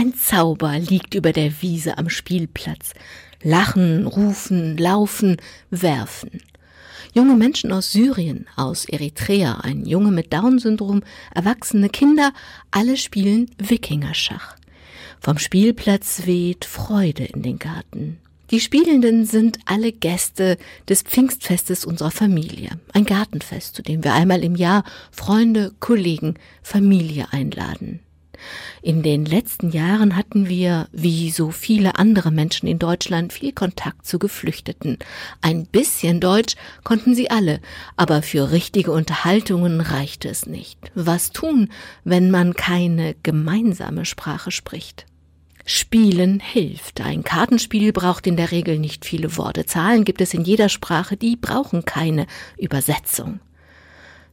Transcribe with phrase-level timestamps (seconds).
[0.00, 2.92] Ein Zauber liegt über der Wiese am Spielplatz.
[3.42, 5.38] Lachen, rufen, laufen,
[5.70, 6.40] werfen.
[7.14, 11.02] Junge Menschen aus Syrien, aus Eritrea, ein Junge mit Down-Syndrom,
[11.34, 12.32] erwachsene Kinder,
[12.70, 14.54] alle spielen Wikingerschach.
[15.18, 18.18] Vom Spielplatz weht Freude in den Garten.
[18.52, 20.58] Die Spielenden sind alle Gäste
[20.88, 22.78] des Pfingstfestes unserer Familie.
[22.92, 27.98] Ein Gartenfest, zu dem wir einmal im Jahr Freunde, Kollegen, Familie einladen.
[28.82, 34.06] In den letzten Jahren hatten wir, wie so viele andere Menschen in Deutschland, viel Kontakt
[34.06, 34.98] zu Geflüchteten.
[35.40, 37.60] Ein bisschen Deutsch konnten sie alle,
[37.96, 40.78] aber für richtige Unterhaltungen reichte es nicht.
[40.94, 41.70] Was tun,
[42.04, 45.06] wenn man keine gemeinsame Sprache spricht?
[45.70, 47.02] Spielen hilft.
[47.02, 49.66] Ein Kartenspiel braucht in der Regel nicht viele Worte.
[49.66, 53.40] Zahlen gibt es in jeder Sprache, die brauchen keine Übersetzung.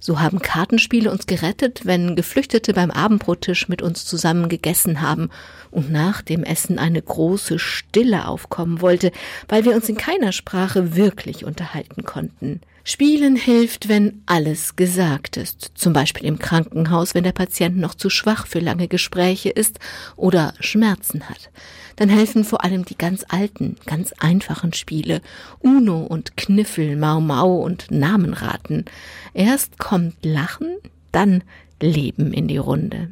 [0.06, 5.32] So haben Kartenspiele uns gerettet, wenn Geflüchtete beim Abendbrottisch mit uns zusammen gegessen haben
[5.72, 9.12] und nach dem Essen eine große Stille aufkommen wollte,
[9.48, 12.62] weil wir uns in keiner Sprache wirklich unterhalten konnten.
[12.88, 18.12] Spielen hilft, wenn alles gesagt ist, zum Beispiel im Krankenhaus, wenn der Patient noch zu
[18.12, 19.80] schwach für lange Gespräche ist
[20.16, 21.50] oder Schmerzen hat.
[21.96, 25.24] Dann helfen vor allem die ganz alten, ganz einfachen Spiele,
[25.62, 28.86] Uno und Kniffel, Mau Mau und Namenraten.
[29.34, 30.78] Erst kommt Lachen,
[31.12, 31.44] dann
[31.82, 33.10] Leben in die Runde.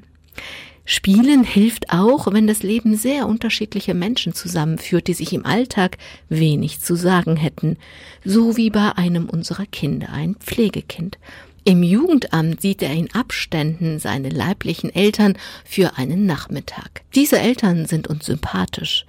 [0.85, 6.81] Spielen hilft auch, wenn das Leben sehr unterschiedliche Menschen zusammenführt, die sich im Alltag wenig
[6.81, 7.77] zu sagen hätten,
[8.25, 11.17] so wie bei einem unserer Kinder, ein Pflegekind.
[11.65, 17.03] Im Jugendamt sieht er in Abständen seine leiblichen Eltern für einen Nachmittag.
[17.15, 19.05] Diese Eltern sind uns sympathisch.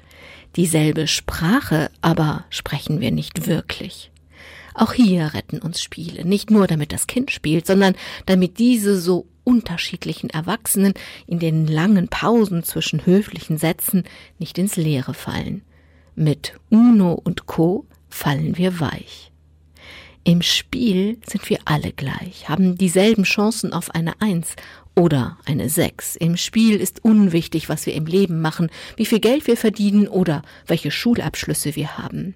[0.54, 4.12] Dieselbe Sprache aber sprechen wir nicht wirklich.
[4.72, 9.26] Auch hier retten uns Spiele, nicht nur damit das Kind spielt, sondern damit diese so
[9.44, 10.94] unterschiedlichen Erwachsenen
[11.26, 14.04] in den langen Pausen zwischen höflichen Sätzen
[14.38, 15.62] nicht ins Leere fallen.
[16.14, 19.30] Mit Uno und Co fallen wir weich.
[20.26, 24.56] Im Spiel sind wir alle gleich, haben dieselben Chancen auf eine Eins
[24.96, 26.16] oder eine Sechs.
[26.16, 30.42] Im Spiel ist unwichtig, was wir im Leben machen, wie viel Geld wir verdienen oder
[30.66, 32.34] welche Schulabschlüsse wir haben.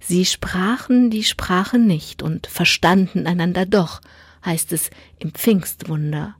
[0.00, 4.00] Sie sprachen die Sprache nicht und verstanden einander doch,
[4.44, 6.36] heißt es im Pfingstwunder.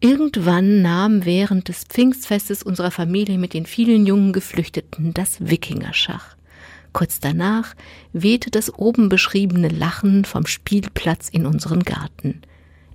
[0.00, 6.36] Irgendwann nahm während des Pfingstfestes unserer Familie mit den vielen jungen Geflüchteten das Wikingerschach.
[6.92, 7.74] Kurz danach
[8.12, 12.42] wehte das oben beschriebene Lachen vom Spielplatz in unseren Garten.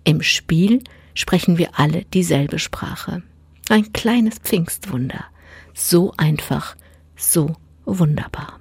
[0.03, 3.23] Im Spiel sprechen wir alle dieselbe Sprache.
[3.69, 5.25] Ein kleines Pfingstwunder.
[5.73, 6.75] So einfach,
[7.15, 8.59] so wunderbar.